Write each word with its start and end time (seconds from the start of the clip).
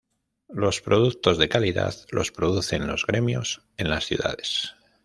Los 0.49 0.81
productos 0.81 1.37
de 1.37 1.47
calidad 1.47 1.93
los 2.09 2.31
producen 2.31 2.87
los 2.87 3.05
gremios 3.05 3.61
en 3.77 3.91
las 3.91 4.05
ciudades. 4.07 4.73